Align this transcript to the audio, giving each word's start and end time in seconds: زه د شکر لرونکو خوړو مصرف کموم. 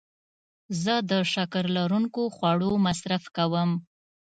زه 0.83 0.93
د 1.09 1.11
شکر 1.33 1.63
لرونکو 1.77 2.21
خوړو 2.35 2.71
مصرف 2.85 3.23
کموم. 3.37 3.71